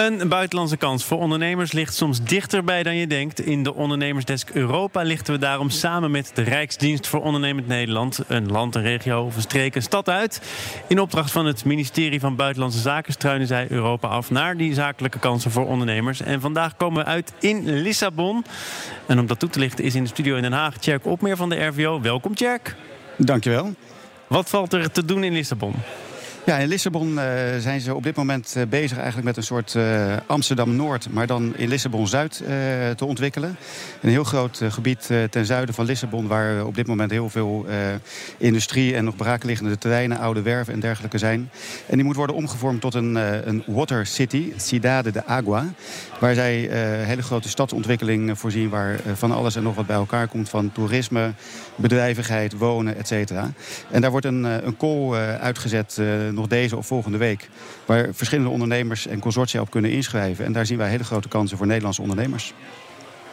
[0.00, 3.40] Een buitenlandse kans voor ondernemers ligt soms dichterbij dan je denkt.
[3.40, 8.50] In de Ondernemersdesk Europa lichten we daarom samen met de Rijksdienst voor Ondernemend Nederland een
[8.50, 10.42] land, een regio of een streek, een stad uit.
[10.86, 15.18] In opdracht van het ministerie van Buitenlandse Zaken struinen zij Europa af naar die zakelijke
[15.18, 16.20] kansen voor ondernemers.
[16.20, 18.44] En vandaag komen we uit in Lissabon.
[19.06, 21.36] En om dat toe te lichten is in de studio in Den Haag Tjerk Opmeer
[21.36, 22.00] van de RVO.
[22.00, 22.76] Welkom Tjerk.
[23.16, 23.74] Dankjewel.
[24.26, 25.74] Wat valt er te doen in Lissabon?
[26.44, 27.22] Ja, in Lissabon uh,
[27.58, 31.10] zijn ze op dit moment uh, bezig eigenlijk met een soort uh, Amsterdam-Noord...
[31.10, 32.42] maar dan in Lissabon-Zuid
[32.96, 33.56] te ontwikkelen.
[34.00, 36.26] Een heel groot gebied ten zuiden van Lissabon...
[36.26, 37.66] waar op dit moment heel veel
[38.36, 40.18] industrie en nog braakliggende terreinen...
[40.18, 41.50] oude werven en dergelijke zijn.
[41.86, 43.14] En die moet worden omgevormd tot een,
[43.48, 45.64] een water city, Cidade de Agua...
[46.18, 46.68] waar zij
[47.04, 48.68] hele grote stadsontwikkeling voorzien...
[48.68, 51.32] waar van alles en nog wat bij elkaar komt van toerisme,
[51.74, 53.50] bedrijvigheid, wonen, et cetera.
[53.90, 56.00] En daar wordt een, een kool uitgezet
[56.40, 57.48] nog deze of volgende week.
[57.86, 60.44] Waar verschillende ondernemers en consortia op kunnen inschrijven.
[60.44, 62.54] En daar zien wij hele grote kansen voor Nederlandse ondernemers.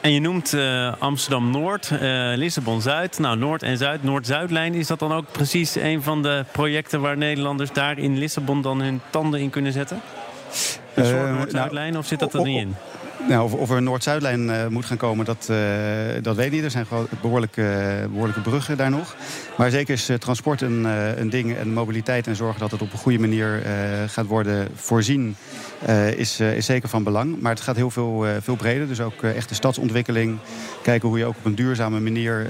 [0.00, 1.98] En je noemt uh, Amsterdam-Noord, uh,
[2.34, 3.18] Lissabon-Zuid.
[3.18, 4.74] Nou, Noord en Zuid, Noord-Zuidlijn.
[4.74, 8.80] Is dat dan ook precies een van de projecten waar Nederlanders daar in Lissabon dan
[8.80, 10.00] hun tanden in kunnen zetten?
[10.94, 12.74] Een soort uh, Noord-Zuidlijn, nou, of zit dat er niet in?
[13.28, 15.56] Nou, of, of er een Noord-Zuidlijn uh, moet gaan komen, dat, uh,
[16.22, 16.64] dat weet ik niet.
[16.64, 16.86] Er zijn
[17.20, 19.16] behoorlijke, behoorlijke bruggen daar nog.
[19.56, 20.84] Maar zeker is transport een,
[21.20, 23.62] een ding en mobiliteit en zorgen dat het op een goede manier
[24.06, 25.36] gaat worden voorzien,
[26.16, 27.40] is, is zeker van belang.
[27.40, 28.88] Maar het gaat heel veel, veel breder.
[28.88, 30.38] Dus ook echte stadsontwikkeling.
[30.82, 32.46] Kijken hoe je ook op een duurzame manier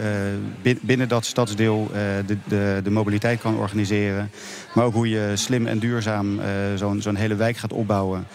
[0.81, 1.91] binnen dat stadsdeel
[2.27, 4.31] de, de, de mobiliteit kan organiseren.
[4.75, 6.41] Maar ook hoe je slim en duurzaam
[6.75, 8.27] zo'n zo'n hele wijk gaat opbouwen.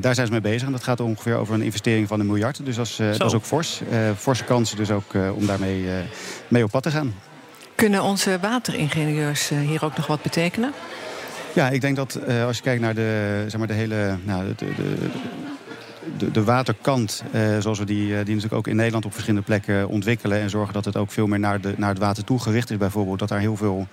[0.00, 0.66] daar zijn ze mee bezig.
[0.66, 2.64] En dat gaat ongeveer over een investering van een miljard.
[2.64, 3.80] Dus dat is, dat is ook fors.
[4.16, 5.86] forse kansen dus ook om daarmee
[6.48, 7.14] mee op pad te gaan.
[7.74, 10.72] Kunnen onze wateringenieurs hier ook nog wat betekenen?
[11.54, 14.74] Ja, ik denk dat als je kijkt naar de, zeg maar, de hele nou, de,
[14.74, 14.96] de,
[16.18, 19.46] de, de waterkant, eh, zoals we die, eh, die natuurlijk ook in Nederland op verschillende
[19.46, 20.40] plekken ontwikkelen.
[20.40, 22.76] En zorgen dat het ook veel meer naar, de, naar het water toe gericht is,
[22.76, 23.18] bijvoorbeeld.
[23.18, 23.86] Dat daar heel veel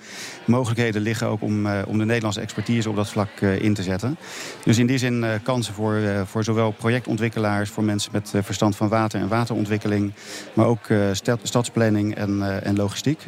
[0.44, 3.82] mogelijkheden liggen ook om, eh, om de Nederlandse expertise op dat vlak eh, in te
[3.82, 4.16] zetten.
[4.64, 8.76] Dus in die zin eh, kansen voor, eh, voor zowel projectontwikkelaars, voor mensen met verstand
[8.76, 10.12] van water en waterontwikkeling.
[10.52, 13.24] Maar ook stad, stadsplanning en, en logistiek.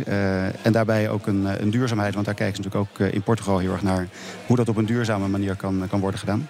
[0.62, 3.72] en daarbij ook een, een duurzaamheid, want daar kijken ze natuurlijk ook in Portugal heel
[3.72, 4.09] erg naar
[4.47, 6.49] hoe dat op een duurzame manier kan, kan worden gedaan.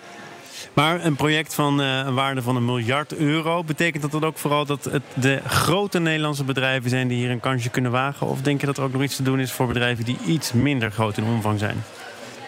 [0.72, 4.38] Maar een project van uh, een waarde van een miljard euro, betekent dat dan ook
[4.38, 8.26] vooral dat het de grote Nederlandse bedrijven zijn die hier een kansje kunnen wagen?
[8.26, 10.52] Of denk je dat er ook nog iets te doen is voor bedrijven die iets
[10.52, 11.82] minder groot in omvang zijn?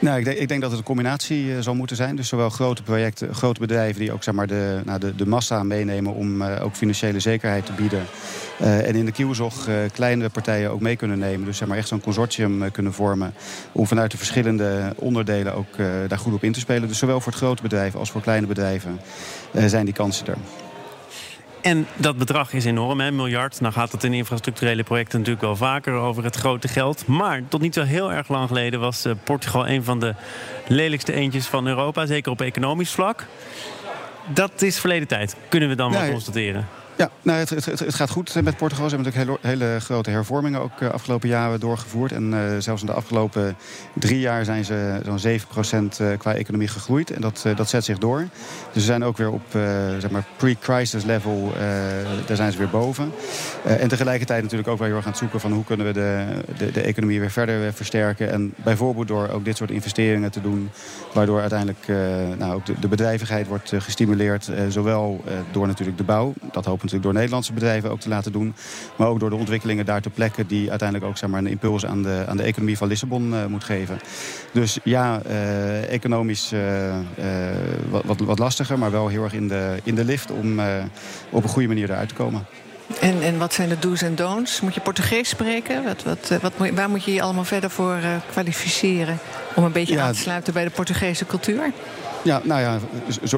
[0.02, 2.16] Nou, ik denk, ik denk dat het een combinatie uh, zal moeten zijn.
[2.16, 5.62] Dus zowel grote projecten, grote bedrijven die ook zeg maar, de, nou, de, de massa
[5.62, 8.04] meenemen om uh, ook financiële zekerheid te bieden.
[8.60, 11.46] Uh, en in de kielzog kleinere partijen ook mee kunnen nemen.
[11.46, 13.34] Dus zeg maar echt zo'n consortium kunnen vormen.
[13.72, 15.76] Om vanuit de verschillende onderdelen ook
[16.08, 16.88] daar goed op in te spelen.
[16.88, 19.00] Dus zowel voor het grote bedrijf als voor kleine bedrijven
[19.66, 20.36] zijn die kansen er.
[21.62, 23.60] En dat bedrag is enorm, hè, miljard.
[23.60, 27.06] Nou gaat het in infrastructurele projecten natuurlijk wel vaker over het grote geld.
[27.06, 30.14] Maar tot niet zo heel erg lang geleden was uh, Portugal een van de
[30.66, 32.06] lelijkste eentjes van Europa.
[32.06, 33.26] Zeker op economisch vlak.
[34.26, 36.68] Dat is verleden tijd, kunnen we dan wel constateren.
[36.97, 38.88] Ja, nou, het, het, het, gaat goed met Portugal.
[38.88, 42.12] Ze hebben natuurlijk hele, hele grote hervormingen ook uh, afgelopen jaren doorgevoerd.
[42.12, 43.56] En uh, zelfs in de afgelopen
[43.94, 45.41] drie jaar zijn ze zo'n
[45.94, 47.10] 7% uh, qua economie gegroeid.
[47.10, 48.20] En dat, dat zet zich door.
[48.72, 49.42] Dus ze zijn ook weer op
[49.98, 51.52] zeg maar pre-crisis level,
[52.26, 53.12] daar zijn ze weer boven.
[53.64, 56.26] en tegelijkertijd natuurlijk ook wel heel erg aan het zoeken van hoe kunnen we de,
[56.56, 58.31] de, de economie weer verder versterken.
[58.32, 60.70] En bijvoorbeeld door ook dit soort investeringen te doen.
[61.12, 61.86] Waardoor uiteindelijk
[62.38, 64.50] nou, ook de, de, bedrijvigheid wordt gestimuleerd.
[64.69, 68.54] zowel door natuurlijk de bouw, dat hopen natuurlijk door Nederlandse bedrijven ook te laten doen.
[68.97, 71.87] Maar ook door de ontwikkelingen daar ter plekke die uiteindelijk ook zeg maar, een impuls
[71.87, 73.98] aan de, aan de economie van Lissabon uh, moet geven.
[74.53, 76.60] Dus ja, uh, economisch uh,
[78.04, 80.60] wat, wat lastiger, maar wel heel erg in de, in de lift om
[81.31, 82.47] op een goede manier eruit te komen.
[83.00, 84.60] En, en wat zijn de do's en don'ts?
[84.60, 85.84] Moet je Portugees spreken?
[85.84, 87.99] Wat, wat, wat, waar moet je je allemaal verder voor
[88.31, 89.19] kwalificeren
[89.54, 91.72] om een beetje ja, aan te sluiten bij de Portugese cultuur?
[92.24, 92.78] Ja, nou ja,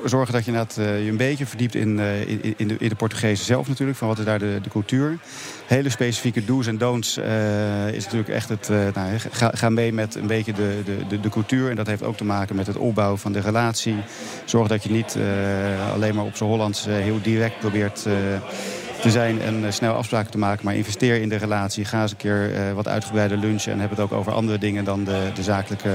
[0.04, 2.88] zorgen dat je net, uh, je een beetje verdiept in, uh, in, in, de, in
[2.88, 3.98] de Portugezen zelf natuurlijk.
[3.98, 5.18] Van wat is daar de, de cultuur.
[5.66, 8.68] Hele specifieke do's en don'ts uh, is natuurlijk echt het...
[8.68, 11.70] nou, ga, ga, mee met een beetje de, de, de, cultuur.
[11.70, 13.96] En dat heeft ook te maken met het opbouwen van de relatie.
[14.44, 15.16] Zorg dat je niet
[15.92, 18.06] alleen maar op z'n Hollands heel direct probeert
[19.04, 20.64] te zijn en snel afspraken te maken.
[20.64, 21.84] Maar investeer in de relatie.
[21.84, 23.72] Ga eens een keer wat uitgebreider lunchen.
[23.72, 25.90] En heb het ook over andere dingen dan de, de zakelijke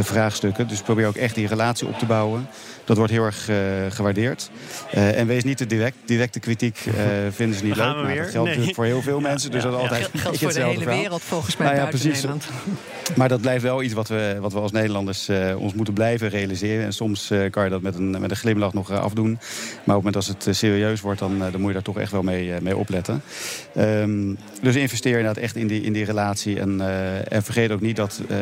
[0.00, 0.68] vraagstukken.
[0.68, 2.48] Dus probeer ook echt die relatie op te bouwen.
[2.84, 3.48] Dat wordt heel erg
[3.88, 4.50] gewaardeerd.
[4.90, 5.96] en wees niet te direct.
[6.04, 6.78] Directe kritiek
[7.30, 7.84] vinden ze niet leuk.
[7.86, 9.50] Nou, dat geldt natuurlijk voor heel veel mensen.
[9.50, 12.12] Dus dat altijd geldt voor de hele wereld volgens mij nou ja, precies.
[12.12, 12.48] Nederland.
[13.16, 16.84] Maar dat blijft wel iets wat we, wat we als Nederlanders ons moeten blijven realiseren.
[16.84, 19.30] En soms kan je dat met een, met een glimlach nog afdoen.
[19.30, 22.12] Maar op het moment als het serieus wordt, dan, dan moet je daar toch echt
[22.12, 23.22] wel mee, mee opletten.
[23.76, 26.60] Um, dus investeer inderdaad echt in die, in die relatie.
[26.60, 28.36] En, uh, en vergeet ook niet dat uh,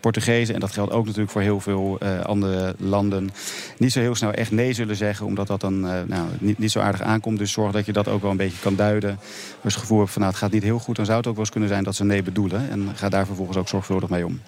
[0.00, 3.30] Portugezen, en dat geldt ook natuurlijk voor heel veel andere landen,
[3.78, 6.80] niet zo heel snel echt nee zullen zeggen, omdat dat dan nou, niet, niet zo
[6.80, 7.38] aardig aankomt.
[7.38, 9.10] Dus zorg dat je dat ook wel een beetje kan duiden.
[9.10, 9.22] Als
[9.62, 11.34] je het gevoel hebt van nou, het gaat niet heel goed, dan zou het ook
[11.34, 12.70] wel eens kunnen zijn dat ze nee bedoelen.
[12.70, 14.40] En ga daar vervolgens ook zorgvuldig mee om.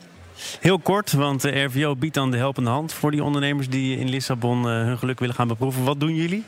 [0.61, 4.09] Heel kort, want de RVO biedt dan de helpende hand voor die ondernemers die in
[4.09, 5.85] Lissabon hun geluk willen gaan beproeven.
[5.85, 6.45] Wat doen jullie?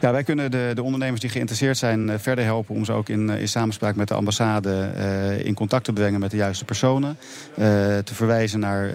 [0.00, 3.08] Ja, wij kunnen de, de ondernemers die geïnteresseerd zijn eh, verder helpen om ze ook
[3.08, 6.64] in, eh, in samenspraak met de ambassade uh, in contact te brengen met de juiste
[6.64, 7.18] personen.
[8.04, 8.90] Te verwijzen naar,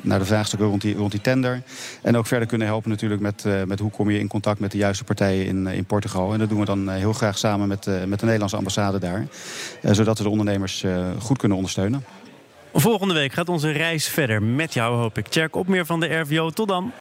[0.00, 1.62] naar de vraagstukken rond die, rond die tender.
[2.02, 4.78] En ook verder kunnen helpen natuurlijk met, met hoe kom je in contact met de
[4.78, 6.32] juiste partijen in, in Portugal.
[6.32, 9.26] En dat doen we dan heel graag samen met, met de Nederlandse ambassade daar.
[9.82, 10.84] zodat we de ondernemers
[11.18, 12.04] goed kunnen ondersteunen.
[12.78, 15.48] Volgende week gaat onze reis verder met jou, hoop ik.
[15.50, 16.50] Op meer van de RVO.
[16.50, 16.92] Tot dan.